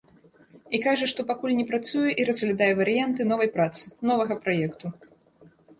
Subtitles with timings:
[0.77, 4.85] І кажа, што пакуль не працуе і разглядае варыянты новай працы, новага праекту.